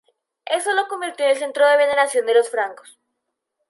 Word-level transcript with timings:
Eso 0.47 0.73
lo 0.73 0.87
convirtió 0.87 1.25
en 1.27 1.31
el 1.33 1.37
centro 1.37 1.67
de 1.67 1.77
veneración 1.77 2.25
de 2.25 2.33
los 2.33 2.49
francos. 2.49 2.97